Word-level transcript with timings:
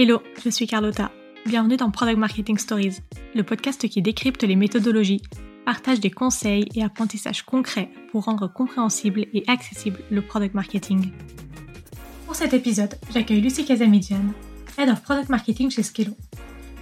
Hello, 0.00 0.22
je 0.44 0.48
suis 0.48 0.68
Carlotta. 0.68 1.10
Bienvenue 1.44 1.76
dans 1.76 1.90
Product 1.90 2.18
Marketing 2.18 2.56
Stories, 2.56 2.98
le 3.34 3.42
podcast 3.42 3.88
qui 3.88 4.00
décrypte 4.00 4.44
les 4.44 4.54
méthodologies, 4.54 5.22
partage 5.66 5.98
des 5.98 6.12
conseils 6.12 6.68
et 6.76 6.84
apprentissages 6.84 7.42
concrets 7.42 7.90
pour 8.12 8.22
rendre 8.22 8.46
compréhensible 8.46 9.26
et 9.34 9.42
accessible 9.48 9.98
le 10.12 10.22
product 10.22 10.54
marketing. 10.54 11.10
Pour 12.26 12.36
cet 12.36 12.54
épisode, 12.54 12.94
j'accueille 13.12 13.40
Lucie 13.40 13.64
Casamidian, 13.64 14.22
Head 14.78 14.88
of 14.88 15.02
Product 15.02 15.30
Marketing 15.30 15.68
chez 15.68 15.82
Skello. 15.82 16.12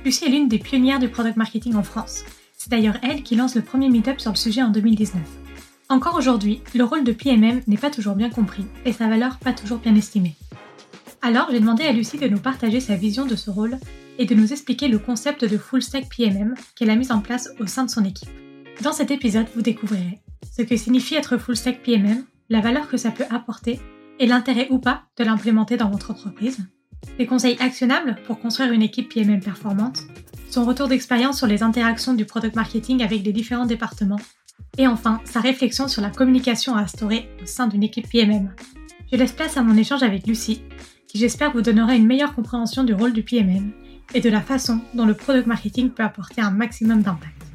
Lucie 0.04 0.26
est 0.26 0.28
l'une 0.28 0.48
des 0.48 0.58
pionnières 0.58 0.98
du 0.98 1.08
product 1.08 1.38
marketing 1.38 1.74
en 1.74 1.82
France. 1.82 2.22
C'est 2.58 2.70
d'ailleurs 2.70 2.98
elle 3.02 3.22
qui 3.22 3.34
lance 3.34 3.54
le 3.54 3.62
premier 3.62 3.88
meetup 3.88 4.20
sur 4.20 4.32
le 4.32 4.36
sujet 4.36 4.62
en 4.62 4.68
2019. 4.68 5.22
Encore 5.88 6.16
aujourd'hui, 6.16 6.60
le 6.74 6.84
rôle 6.84 7.04
de 7.04 7.12
PMM 7.12 7.62
n'est 7.66 7.78
pas 7.78 7.90
toujours 7.90 8.14
bien 8.14 8.28
compris 8.28 8.66
et 8.84 8.92
sa 8.92 9.08
valeur 9.08 9.38
pas 9.38 9.54
toujours 9.54 9.78
bien 9.78 9.94
estimée. 9.94 10.36
Alors, 11.26 11.48
j'ai 11.50 11.58
demandé 11.58 11.82
à 11.82 11.90
Lucie 11.90 12.18
de 12.18 12.28
nous 12.28 12.38
partager 12.38 12.78
sa 12.78 12.94
vision 12.94 13.26
de 13.26 13.34
ce 13.34 13.50
rôle 13.50 13.78
et 14.16 14.26
de 14.26 14.34
nous 14.36 14.52
expliquer 14.52 14.86
le 14.86 15.00
concept 15.00 15.44
de 15.44 15.58
Full 15.58 15.82
Stack 15.82 16.08
PMM 16.08 16.54
qu'elle 16.76 16.88
a 16.88 16.94
mis 16.94 17.10
en 17.10 17.18
place 17.18 17.48
au 17.58 17.66
sein 17.66 17.84
de 17.84 17.90
son 17.90 18.04
équipe. 18.04 18.30
Dans 18.82 18.92
cet 18.92 19.10
épisode, 19.10 19.48
vous 19.52 19.60
découvrirez 19.60 20.20
ce 20.56 20.62
que 20.62 20.76
signifie 20.76 21.16
être 21.16 21.36
Full 21.36 21.56
Stack 21.56 21.82
PMM, 21.82 22.24
la 22.48 22.60
valeur 22.60 22.86
que 22.86 22.96
ça 22.96 23.10
peut 23.10 23.24
apporter 23.28 23.80
et 24.20 24.26
l'intérêt 24.28 24.68
ou 24.70 24.78
pas 24.78 25.02
de 25.18 25.24
l'implémenter 25.24 25.76
dans 25.76 25.90
votre 25.90 26.12
entreprise, 26.12 26.58
des 27.18 27.26
conseils 27.26 27.56
actionnables 27.58 28.18
pour 28.24 28.38
construire 28.38 28.70
une 28.70 28.82
équipe 28.82 29.12
PMM 29.12 29.40
performante, 29.40 30.02
son 30.48 30.64
retour 30.64 30.86
d'expérience 30.86 31.38
sur 31.38 31.48
les 31.48 31.64
interactions 31.64 32.14
du 32.14 32.24
product 32.24 32.54
marketing 32.54 33.02
avec 33.02 33.24
les 33.24 33.32
différents 33.32 33.66
départements, 33.66 34.20
et 34.78 34.86
enfin 34.86 35.20
sa 35.24 35.40
réflexion 35.40 35.88
sur 35.88 36.02
la 36.02 36.10
communication 36.10 36.76
à 36.76 36.82
instaurer 36.82 37.28
au 37.42 37.46
sein 37.46 37.66
d'une 37.66 37.82
équipe 37.82 38.08
PMM. 38.08 38.54
Je 39.10 39.16
laisse 39.16 39.32
place 39.32 39.56
à 39.56 39.62
mon 39.62 39.76
échange 39.76 40.04
avec 40.04 40.24
Lucie 40.28 40.62
j'espère 41.16 41.52
vous 41.52 41.62
donnera 41.62 41.94
une 41.94 42.06
meilleure 42.06 42.34
compréhension 42.34 42.84
du 42.84 42.94
rôle 42.94 43.12
du 43.12 43.22
PMM 43.22 43.70
et 44.14 44.20
de 44.20 44.30
la 44.30 44.40
façon 44.40 44.80
dont 44.94 45.06
le 45.06 45.14
product 45.14 45.46
marketing 45.46 45.90
peut 45.90 46.02
apporter 46.02 46.40
un 46.40 46.50
maximum 46.50 47.02
d'impact. 47.02 47.45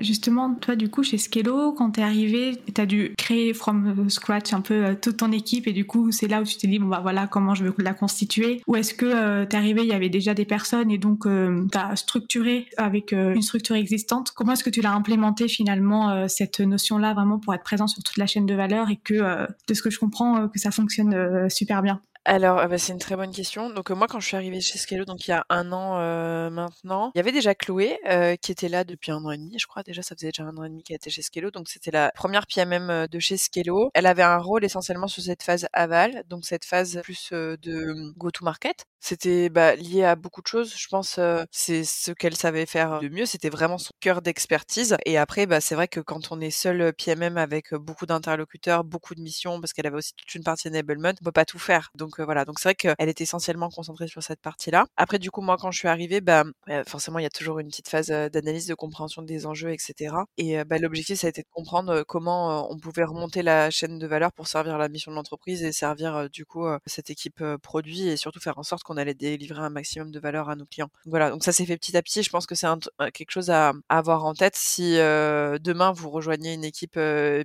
Justement, 0.00 0.54
toi, 0.54 0.76
du 0.76 0.88
coup, 0.88 1.02
chez 1.02 1.18
Skello, 1.18 1.72
quand 1.72 1.92
t'es 1.92 2.02
arrivé, 2.02 2.56
t'as 2.74 2.86
dû 2.86 3.14
créer 3.16 3.52
from 3.54 4.08
scratch 4.08 4.52
un 4.52 4.60
peu 4.60 4.84
euh, 4.84 4.94
toute 4.94 5.18
ton 5.18 5.32
équipe 5.32 5.66
et 5.66 5.72
du 5.72 5.86
coup, 5.86 6.10
c'est 6.12 6.28
là 6.28 6.40
où 6.40 6.44
tu 6.44 6.56
t'es 6.56 6.68
dit, 6.68 6.78
bon, 6.78 6.86
bah 6.86 7.00
voilà, 7.02 7.26
comment 7.26 7.54
je 7.54 7.64
veux 7.64 7.74
la 7.78 7.94
constituer. 7.94 8.62
Ou 8.66 8.76
est-ce 8.76 8.94
que 8.94 9.06
euh, 9.06 9.46
t'es 9.46 9.56
arrivé, 9.56 9.82
il 9.82 9.88
y 9.88 9.92
avait 9.92 10.08
déjà 10.08 10.34
des 10.34 10.44
personnes 10.44 10.90
et 10.90 10.98
donc 10.98 11.26
euh, 11.26 11.66
t'as 11.70 11.96
structuré 11.96 12.66
avec 12.76 13.12
une 13.12 13.42
structure 13.42 13.76
existante? 13.76 14.32
Comment 14.34 14.52
est-ce 14.52 14.64
que 14.64 14.70
tu 14.70 14.80
l'as 14.80 14.92
implémenté 14.92 15.48
finalement, 15.48 16.28
cette 16.28 16.60
notion-là, 16.60 17.14
vraiment 17.14 17.38
pour 17.38 17.54
être 17.54 17.62
présent 17.62 17.86
sur 17.86 18.02
toute 18.02 18.16
la 18.16 18.26
chaîne 18.26 18.46
de 18.46 18.54
valeur 18.54 18.90
et 18.90 18.96
que, 18.96 19.46
de 19.68 19.74
ce 19.74 19.82
que 19.82 19.90
je 19.90 19.98
comprends, 19.98 20.48
que 20.48 20.58
ça 20.58 20.70
fonctionne 20.70 21.48
super 21.50 21.82
bien? 21.82 22.00
Alors, 22.24 22.58
euh, 22.58 22.66
bah, 22.66 22.78
c'est 22.78 22.92
une 22.92 22.98
très 22.98 23.16
bonne 23.16 23.32
question. 23.32 23.70
Donc, 23.70 23.90
euh, 23.90 23.94
moi, 23.94 24.06
quand 24.06 24.20
je 24.20 24.26
suis 24.26 24.36
arrivée 24.36 24.60
chez 24.60 24.78
Scalo, 24.78 25.04
donc 25.04 25.26
il 25.26 25.30
y 25.30 25.34
a 25.34 25.44
un 25.48 25.72
an 25.72 25.98
euh, 25.98 26.50
maintenant, 26.50 27.10
il 27.14 27.18
y 27.18 27.20
avait 27.20 27.32
déjà 27.32 27.54
Chloé 27.54 27.98
qui 28.42 28.52
était 28.52 28.68
là 28.68 28.84
depuis 28.84 29.10
un 29.12 29.24
an 29.24 29.30
et 29.30 29.38
demi, 29.38 29.58
je 29.58 29.66
crois. 29.66 29.82
Déjà, 29.82 30.02
ça 30.02 30.14
faisait 30.14 30.28
déjà 30.28 30.44
un 30.44 30.56
an 30.56 30.64
et 30.64 30.68
demi 30.68 30.82
qu'elle 30.82 30.96
était 30.96 31.10
chez 31.10 31.22
Scalo. 31.22 31.50
Donc, 31.50 31.68
c'était 31.68 31.90
la 31.90 32.10
première 32.14 32.46
PMM 32.46 33.06
de 33.08 33.18
chez 33.18 33.36
Scalo. 33.36 33.90
Elle 33.94 34.06
avait 34.06 34.22
un 34.22 34.38
rôle 34.38 34.64
essentiellement 34.64 35.08
sur 35.08 35.22
cette 35.22 35.42
phase 35.42 35.66
aval, 35.72 36.22
donc 36.28 36.44
cette 36.44 36.64
phase 36.64 37.00
plus 37.02 37.30
de 37.32 38.12
go-to-market. 38.16 38.84
C'était 39.00 39.48
bah, 39.48 39.76
lié 39.76 40.04
à 40.04 40.16
beaucoup 40.16 40.42
de 40.42 40.46
choses. 40.46 40.74
Je 40.76 40.88
pense 40.88 41.20
c'est 41.50 41.84
ce 41.84 42.12
qu'elle 42.12 42.36
savait 42.36 42.66
faire 42.66 43.00
de 43.00 43.08
mieux. 43.08 43.26
C'était 43.26 43.48
vraiment 43.50 43.78
son 43.78 43.92
cœur 44.00 44.22
d'expertise. 44.22 44.96
Et 45.06 45.18
après, 45.18 45.46
bah, 45.46 45.60
c'est 45.60 45.74
vrai 45.74 45.88
que 45.88 46.00
quand 46.00 46.32
on 46.32 46.40
est 46.40 46.50
seul 46.50 46.92
PMM 46.92 47.36
avec 47.36 47.74
beaucoup 47.74 48.06
d'interlocuteurs, 48.06 48.84
beaucoup 48.84 49.14
de 49.14 49.20
missions, 49.20 49.60
parce 49.60 49.72
qu'elle 49.72 49.86
avait 49.86 49.96
aussi 49.96 50.14
toute 50.14 50.34
une 50.34 50.44
partie 50.44 50.68
enablement, 50.68 51.12
on 51.20 51.24
peut 51.24 51.32
pas 51.32 51.44
tout 51.44 51.58
faire. 51.58 51.90
Donc 51.94 52.17
voilà. 52.22 52.44
Donc 52.44 52.58
c'est 52.58 52.68
vrai 52.68 52.74
qu'elle 52.74 53.08
était 53.08 53.24
essentiellement 53.24 53.68
concentrée 53.70 54.08
sur 54.08 54.22
cette 54.22 54.40
partie-là. 54.40 54.86
Après, 54.96 55.18
du 55.18 55.30
coup, 55.30 55.40
moi, 55.40 55.56
quand 55.58 55.70
je 55.70 55.78
suis 55.78 55.88
arrivée, 55.88 56.20
bah, 56.20 56.44
forcément, 56.86 57.18
il 57.18 57.22
y 57.22 57.26
a 57.26 57.30
toujours 57.30 57.58
une 57.58 57.68
petite 57.68 57.88
phase 57.88 58.08
d'analyse, 58.08 58.66
de 58.66 58.74
compréhension 58.74 59.22
des 59.22 59.46
enjeux, 59.46 59.72
etc. 59.72 60.14
Et 60.36 60.62
bah, 60.64 60.78
l'objectif, 60.78 61.18
ça 61.18 61.26
a 61.26 61.30
été 61.30 61.42
de 61.42 61.48
comprendre 61.50 62.02
comment 62.04 62.70
on 62.70 62.78
pouvait 62.78 63.04
remonter 63.04 63.42
la 63.42 63.70
chaîne 63.70 63.98
de 63.98 64.06
valeur 64.06 64.32
pour 64.32 64.48
servir 64.48 64.78
la 64.78 64.88
mission 64.88 65.10
de 65.10 65.16
l'entreprise 65.16 65.62
et 65.62 65.72
servir 65.72 66.28
du 66.30 66.44
coup 66.44 66.66
cette 66.86 67.10
équipe 67.10 67.42
produit 67.62 68.08
et 68.08 68.16
surtout 68.16 68.40
faire 68.40 68.58
en 68.58 68.62
sorte 68.62 68.82
qu'on 68.82 68.96
allait 68.96 69.14
délivrer 69.14 69.60
un 69.60 69.70
maximum 69.70 70.10
de 70.10 70.20
valeur 70.20 70.48
à 70.48 70.56
nos 70.56 70.66
clients. 70.66 70.90
voilà, 71.06 71.30
donc 71.30 71.44
ça 71.44 71.52
s'est 71.52 71.66
fait 71.66 71.76
petit 71.76 71.96
à 71.96 72.02
petit. 72.02 72.22
Je 72.22 72.30
pense 72.30 72.46
que 72.46 72.54
c'est 72.54 72.66
quelque 73.12 73.30
chose 73.30 73.50
à, 73.50 73.72
avoir 73.88 74.24
en 74.24 74.34
tête 74.34 74.56
si 74.56 74.94
demain 74.94 75.92
vous 75.92 76.10
rejoignez 76.10 76.54
une 76.54 76.64
équipe 76.64 76.98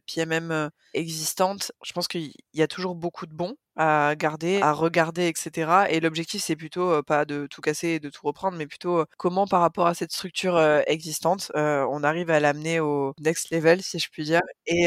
PMM 0.07 0.69
existante. 0.93 1.71
Je 1.83 1.93
pense 1.93 2.07
qu'il 2.07 2.33
y 2.53 2.61
a 2.61 2.67
toujours 2.67 2.95
beaucoup 2.95 3.25
de 3.25 3.33
bons 3.33 3.55
à 3.75 4.15
garder, 4.15 4.61
à 4.61 4.73
regarder, 4.73 5.27
etc. 5.27 5.71
Et 5.89 5.99
l'objectif, 5.99 6.43
c'est 6.43 6.55
plutôt 6.55 7.01
pas 7.03 7.25
de 7.25 7.47
tout 7.47 7.61
casser 7.61 7.87
et 7.89 7.99
de 7.99 8.09
tout 8.09 8.25
reprendre, 8.25 8.57
mais 8.57 8.67
plutôt 8.67 9.05
comment 9.17 9.47
par 9.47 9.61
rapport 9.61 9.87
à 9.87 9.93
cette 9.93 10.11
structure 10.11 10.59
existante, 10.87 11.51
on 11.55 12.03
arrive 12.03 12.29
à 12.29 12.39
l'amener 12.39 12.79
au 12.79 13.13
next 13.19 13.51
level, 13.51 13.81
si 13.81 13.99
je 13.99 14.09
puis 14.09 14.23
dire, 14.25 14.41
et 14.67 14.85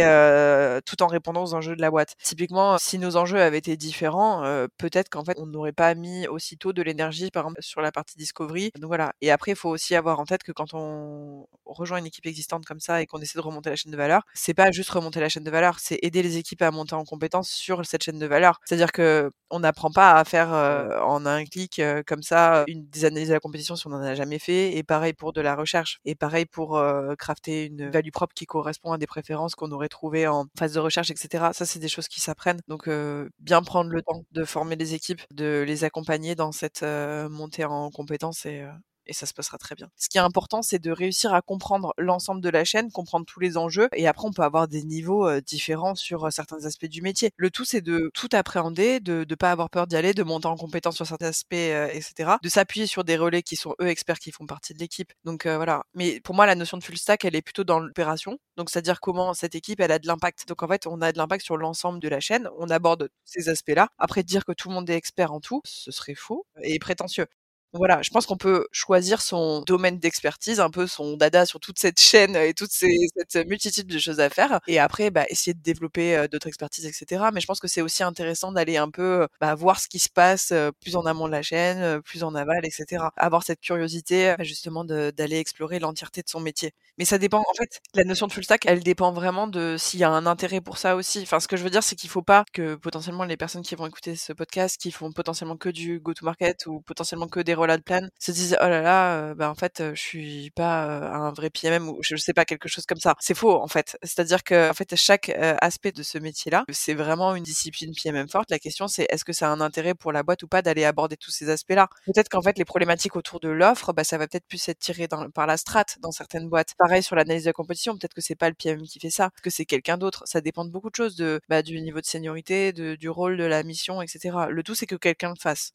tout 0.84 1.02
en 1.02 1.06
répondant 1.06 1.44
aux 1.44 1.54
enjeux 1.54 1.76
de 1.76 1.80
la 1.80 1.90
boîte. 1.90 2.14
Typiquement, 2.22 2.78
si 2.78 2.98
nos 2.98 3.16
enjeux 3.16 3.40
avaient 3.40 3.58
été 3.58 3.76
différents, 3.76 4.42
peut-être 4.78 5.08
qu'en 5.08 5.24
fait, 5.24 5.38
on 5.38 5.46
n'aurait 5.46 5.72
pas 5.72 5.94
mis 5.94 6.26
aussitôt 6.28 6.72
de 6.72 6.82
l'énergie, 6.82 7.30
par 7.30 7.44
exemple, 7.44 7.62
sur 7.62 7.80
la 7.80 7.92
partie 7.92 8.16
discovery. 8.16 8.70
Donc 8.78 8.88
voilà. 8.88 9.12
Et 9.20 9.30
après, 9.30 9.52
il 9.52 9.56
faut 9.56 9.70
aussi 9.70 9.94
avoir 9.94 10.20
en 10.20 10.24
tête 10.24 10.42
que 10.42 10.52
quand 10.52 10.74
on 10.74 11.46
rejoint 11.64 11.98
une 11.98 12.06
équipe 12.06 12.26
existante 12.26 12.64
comme 12.64 12.80
ça 12.80 13.02
et 13.02 13.06
qu'on 13.06 13.18
essaie 13.20 13.38
de 13.38 13.44
remonter 13.44 13.70
la 13.70 13.76
chaîne 13.76 13.92
de 13.92 13.96
valeur, 13.96 14.22
c'est 14.34 14.54
pas 14.54 14.70
juste 14.70 14.90
remonter 14.90 15.20
la 15.20 15.28
chaîne 15.28 15.44
de 15.44 15.50
valeur, 15.50 15.78
c'est 15.80 15.98
aider 16.02 16.22
les 16.22 16.36
équipes 16.36 16.62
à 16.62 16.70
monter 16.70 16.94
en 16.94 17.04
compétence 17.04 17.50
sur 17.50 17.84
cette 17.84 18.02
chaîne 18.02 18.18
de 18.18 18.26
valeur. 18.26 18.60
C'est-à-dire 18.76 18.92
que 18.92 19.30
on 19.50 19.60
n'apprend 19.60 19.90
pas 19.90 20.14
à 20.18 20.24
faire 20.24 20.50
en 20.50 21.24
un 21.24 21.44
clic 21.44 21.80
comme 22.06 22.22
ça 22.22 22.64
une 22.66 22.86
des 22.88 23.04
analyses 23.04 23.28
de 23.28 23.34
la 23.34 23.40
compétition 23.40 23.76
si 23.76 23.86
on 23.86 23.90
n'en 23.90 24.02
a 24.02 24.14
jamais 24.14 24.38
fait. 24.38 24.76
Et 24.76 24.82
pareil 24.82 25.12
pour 25.12 25.32
de 25.32 25.40
la 25.40 25.54
recherche. 25.54 25.98
Et 26.04 26.14
pareil 26.14 26.46
pour 26.46 26.82
crafter 27.18 27.66
une 27.66 27.88
value 27.90 28.10
propre 28.10 28.34
qui 28.34 28.44
correspond 28.44 28.92
à 28.92 28.98
des 28.98 29.06
préférences 29.06 29.54
qu'on 29.54 29.70
aurait 29.72 29.88
trouvées 29.88 30.26
en 30.26 30.46
phase 30.58 30.74
de 30.74 30.80
recherche, 30.80 31.10
etc. 31.10 31.46
Ça, 31.52 31.64
c'est 31.64 31.78
des 31.78 31.88
choses 31.88 32.08
qui 32.08 32.20
s'apprennent. 32.20 32.60
Donc, 32.68 32.90
bien 33.38 33.62
prendre 33.62 33.90
le 33.90 34.02
temps 34.02 34.22
de 34.32 34.44
former 34.44 34.76
les 34.76 34.94
équipes, 34.94 35.22
de 35.32 35.64
les 35.66 35.84
accompagner 35.84 36.34
dans 36.34 36.52
cette 36.52 36.82
montée 36.82 37.64
en 37.64 37.90
compétences 37.90 38.46
et 38.46 38.64
et 39.06 39.12
ça 39.12 39.26
se 39.26 39.34
passera 39.34 39.58
très 39.58 39.74
bien. 39.74 39.88
Ce 39.96 40.08
qui 40.08 40.18
est 40.18 40.20
important, 40.20 40.62
c'est 40.62 40.78
de 40.78 40.90
réussir 40.90 41.34
à 41.34 41.42
comprendre 41.42 41.92
l'ensemble 41.98 42.40
de 42.40 42.48
la 42.48 42.64
chaîne, 42.64 42.90
comprendre 42.90 43.26
tous 43.26 43.40
les 43.40 43.56
enjeux, 43.56 43.88
et 43.94 44.06
après 44.06 44.26
on 44.26 44.32
peut 44.32 44.42
avoir 44.42 44.68
des 44.68 44.82
niveaux 44.82 45.40
différents 45.40 45.94
sur 45.94 46.32
certains 46.32 46.64
aspects 46.64 46.86
du 46.86 47.02
métier. 47.02 47.30
Le 47.36 47.50
tout, 47.50 47.64
c'est 47.64 47.80
de 47.80 48.10
tout 48.14 48.28
appréhender, 48.32 49.00
de 49.00 49.26
ne 49.28 49.34
pas 49.34 49.50
avoir 49.50 49.70
peur 49.70 49.86
d'y 49.86 49.96
aller, 49.96 50.14
de 50.14 50.22
monter 50.22 50.46
en 50.46 50.56
compétence 50.56 50.96
sur 50.96 51.06
certains 51.06 51.28
aspects, 51.28 51.54
etc. 51.54 52.32
De 52.42 52.48
s'appuyer 52.48 52.86
sur 52.86 53.04
des 53.04 53.16
relais 53.16 53.42
qui 53.42 53.56
sont 53.56 53.74
eux 53.80 53.88
experts, 53.88 54.18
qui 54.18 54.32
font 54.32 54.46
partie 54.46 54.74
de 54.74 54.78
l'équipe. 54.78 55.12
Donc 55.24 55.46
voilà. 55.46 55.84
Mais 55.94 56.20
pour 56.20 56.34
moi, 56.34 56.46
la 56.46 56.54
notion 56.54 56.76
de 56.76 56.84
full 56.84 56.96
stack, 56.96 57.24
elle 57.24 57.36
est 57.36 57.42
plutôt 57.42 57.64
dans 57.64 57.78
l'opération. 57.78 58.38
Donc 58.56 58.70
c'est-à-dire 58.70 59.00
comment 59.00 59.34
cette 59.34 59.54
équipe, 59.54 59.80
elle 59.80 59.92
a 59.92 59.98
de 59.98 60.06
l'impact. 60.06 60.48
Donc 60.48 60.62
en 60.62 60.68
fait, 60.68 60.86
on 60.86 61.00
a 61.02 61.12
de 61.12 61.18
l'impact 61.18 61.44
sur 61.44 61.56
l'ensemble 61.56 62.00
de 62.00 62.08
la 62.08 62.20
chaîne. 62.20 62.48
On 62.58 62.68
aborde 62.70 63.08
ces 63.24 63.48
aspects-là. 63.48 63.88
Après, 63.98 64.22
dire 64.22 64.44
que 64.44 64.52
tout 64.52 64.68
le 64.68 64.74
monde 64.74 64.88
est 64.90 64.96
expert 64.96 65.32
en 65.32 65.40
tout, 65.40 65.60
ce 65.64 65.90
serait 65.90 66.14
faux 66.14 66.46
et 66.62 66.78
prétentieux. 66.78 67.26
Voilà, 67.72 68.00
je 68.00 68.10
pense 68.10 68.24
qu'on 68.26 68.36
peut 68.36 68.66
choisir 68.72 69.20
son 69.20 69.60
domaine 69.62 69.98
d'expertise, 69.98 70.60
un 70.60 70.70
peu 70.70 70.86
son 70.86 71.16
dada 71.16 71.44
sur 71.44 71.60
toute 71.60 71.78
cette 71.78 72.00
chaîne 72.00 72.34
et 72.36 72.54
toute 72.54 72.70
cette 72.70 73.34
multitude 73.46 73.86
de 73.88 73.98
choses 73.98 74.20
à 74.20 74.30
faire. 74.30 74.60
Et 74.66 74.78
après, 74.78 75.10
bah, 75.10 75.24
essayer 75.28 75.52
de 75.52 75.60
développer 75.60 76.26
d'autres 76.30 76.46
expertises, 76.46 76.86
etc. 76.86 77.30
Mais 77.34 77.40
je 77.40 77.46
pense 77.46 77.60
que 77.60 77.68
c'est 77.68 77.82
aussi 77.82 78.02
intéressant 78.02 78.52
d'aller 78.52 78.76
un 78.78 78.88
peu 78.90 79.26
bah, 79.40 79.54
voir 79.54 79.78
ce 79.80 79.88
qui 79.88 79.98
se 79.98 80.08
passe 80.08 80.52
plus 80.80 80.96
en 80.96 81.04
amont 81.04 81.26
de 81.26 81.32
la 81.32 81.42
chaîne, 81.42 82.00
plus 82.02 82.22
en 82.24 82.34
aval, 82.34 82.64
etc. 82.64 83.10
Avoir 83.16 83.42
cette 83.42 83.60
curiosité, 83.60 84.34
justement, 84.40 84.84
d'aller 84.84 85.36
explorer 85.38 85.78
l'entièreté 85.78 86.22
de 86.22 86.28
son 86.28 86.40
métier. 86.40 86.72
Mais 86.98 87.04
ça 87.04 87.18
dépend, 87.18 87.40
en 87.40 87.54
fait, 87.56 87.80
la 87.94 88.04
notion 88.04 88.26
de 88.26 88.32
full 88.32 88.44
stack, 88.44 88.64
elle 88.66 88.82
dépend 88.82 89.12
vraiment 89.12 89.46
de 89.48 89.76
s'il 89.78 90.00
y 90.00 90.04
a 90.04 90.10
un 90.10 90.24
intérêt 90.26 90.60
pour 90.62 90.78
ça 90.78 90.96
aussi. 90.96 91.20
Enfin, 91.22 91.40
ce 91.40 91.48
que 91.48 91.56
je 91.56 91.62
veux 91.62 91.68
dire, 91.70 91.82
c'est 91.82 91.94
qu'il 91.94 92.08
faut 92.08 92.22
pas 92.22 92.44
que 92.54 92.74
potentiellement 92.76 93.24
les 93.24 93.36
personnes 93.36 93.62
qui 93.62 93.74
vont 93.74 93.86
écouter 93.86 94.16
ce 94.16 94.32
podcast, 94.32 94.80
qui 94.80 94.90
font 94.90 95.12
potentiellement 95.12 95.56
que 95.58 95.68
du 95.68 96.00
go-to-market 96.00 96.66
ou 96.66 96.80
potentiellement 96.80 97.28
que 97.28 97.40
des 97.40 97.54
de 97.54 97.82
plan 97.82 98.00
se 98.18 98.30
disent 98.32 98.56
oh 98.62 98.68
là 98.68 98.80
là 98.82 99.34
bah 99.34 99.50
en 99.50 99.54
fait 99.54 99.82
je 99.94 100.00
suis 100.00 100.50
pas 100.54 100.84
un 100.84 101.32
vrai 101.32 101.50
PMM 101.50 101.88
ou 101.88 101.98
je 102.02 102.16
sais 102.16 102.32
pas 102.32 102.44
quelque 102.44 102.68
chose 102.68 102.86
comme 102.86 102.98
ça. 102.98 103.14
C'est 103.20 103.34
faux 103.34 103.60
en 103.60 103.66
fait. 103.66 103.96
C'est-à-dire 104.02 104.42
que 104.44 104.70
en 104.70 104.74
fait 104.74 104.94
chaque 104.96 105.30
aspect 105.60 105.92
de 105.92 106.02
ce 106.02 106.18
métier 106.18 106.50
là 106.50 106.64
c'est 106.70 106.94
vraiment 106.94 107.34
une 107.34 107.42
discipline 107.44 107.92
PMM 107.94 108.28
forte. 108.28 108.50
La 108.50 108.58
question 108.58 108.88
c'est 108.88 109.06
est-ce 109.10 109.24
que 109.24 109.32
ça 109.32 109.48
a 109.48 109.50
un 109.50 109.60
intérêt 109.60 109.94
pour 109.94 110.12
la 110.12 110.22
boîte 110.22 110.42
ou 110.42 110.48
pas 110.48 110.62
d'aller 110.62 110.84
aborder 110.84 111.16
tous 111.16 111.30
ces 111.30 111.48
aspects 111.50 111.72
là 111.72 111.88
peut-être 112.06 112.28
qu'en 112.28 112.42
fait 112.42 112.56
les 112.58 112.64
problématiques 112.64 113.16
autour 113.16 113.40
de 113.40 113.48
l'offre 113.48 113.92
bah 113.92 114.04
ça 114.04 114.18
va 114.18 114.26
peut-être 114.28 114.46
plus 114.46 114.68
être 114.68 114.78
tiré 114.78 115.08
par 115.34 115.46
la 115.46 115.56
strate 115.56 115.96
dans 116.00 116.12
certaines 116.12 116.48
boîtes 116.48 116.74
pareil 116.86 117.02
sur 117.02 117.16
l'analyse 117.16 117.42
de 117.42 117.48
la 117.48 117.52
compétition 117.52 117.96
peut-être 117.98 118.14
que 118.14 118.20
c'est 118.20 118.36
pas 118.36 118.48
le 118.48 118.54
PMM 118.54 118.82
qui 118.82 119.00
fait 119.00 119.10
ça 119.10 119.30
que 119.42 119.50
c'est 119.50 119.64
quelqu'un 119.64 119.98
d'autre 119.98 120.22
ça 120.24 120.40
dépend 120.40 120.64
de 120.64 120.70
beaucoup 120.70 120.88
de 120.88 120.94
choses 120.94 121.20
bah, 121.48 121.62
du 121.62 121.80
niveau 121.80 122.00
de 122.00 122.06
seniorité 122.06 122.72
du 122.72 123.08
rôle 123.08 123.36
de 123.36 123.42
la 123.42 123.64
mission 123.64 124.00
etc 124.02 124.36
le 124.48 124.62
tout 124.62 124.76
c'est 124.76 124.86
que 124.86 124.94
quelqu'un 124.94 125.30
le 125.30 125.40
fasse 125.40 125.72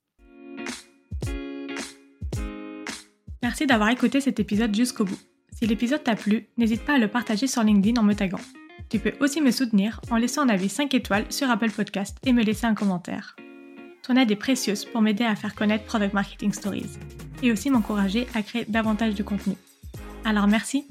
Merci 3.44 3.66
d'avoir 3.66 3.90
écouté 3.90 4.22
cet 4.22 4.40
épisode 4.40 4.74
jusqu'au 4.74 5.04
bout. 5.04 5.20
Si 5.52 5.66
l'épisode 5.66 6.04
t'a 6.04 6.16
plu, 6.16 6.48
n'hésite 6.58 6.86
pas 6.86 6.94
à 6.94 6.98
le 7.00 7.08
partager 7.08 7.48
sur 7.48 7.64
LinkedIn 7.64 8.00
en 8.00 8.04
me 8.04 8.14
taguant. 8.14 8.40
Tu 8.90 9.00
peux 9.00 9.14
aussi 9.20 9.42
me 9.42 9.50
soutenir 9.50 10.00
en 10.12 10.18
laissant 10.18 10.44
un 10.44 10.50
avis 10.50 10.70
5 10.70 10.94
étoiles 10.94 11.26
sur 11.30 11.50
Apple 11.50 11.72
Podcast 11.72 12.18
et 12.24 12.34
me 12.34 12.44
laisser 12.44 12.68
un 12.68 12.76
commentaire. 12.76 13.36
Ton 14.04 14.16
aide 14.16 14.30
est 14.30 14.36
précieuse 14.36 14.86
pour 14.86 15.02
m'aider 15.02 15.24
à 15.24 15.36
faire 15.36 15.56
connaître 15.56 15.86
Product 15.86 16.14
Marketing 16.14 16.54
Stories 16.54 17.00
et 17.42 17.52
aussi 17.52 17.72
m'encourager 17.72 18.28
à 18.36 18.44
créer 18.44 18.66
davantage 18.66 19.16
de 19.16 19.24
contenu. 19.24 19.56
Alors 20.24 20.48
merci 20.48 20.88